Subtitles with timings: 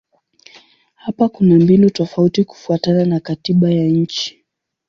[0.95, 4.45] Hapa kuna mbinu tofauti kufuatana na katiba ya nchi.